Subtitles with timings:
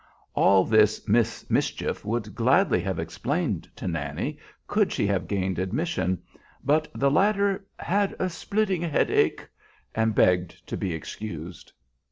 [0.33, 6.23] All this "Miss Mischief" would gladly have explained to Nannie could she have gained admission,
[6.63, 9.47] but the latter "had a splitting headache,"
[9.93, 11.71] and begged to be excused.